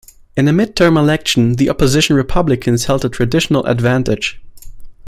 In 0.35 0.47
a 0.47 0.51
midterm 0.51 0.97
election, 0.97 1.57
the 1.57 1.69
opposition 1.69 2.15
Republicans 2.15 2.85
held 2.85 3.03
the 3.03 3.09
traditional 3.09 3.63
advantage. 3.67 4.41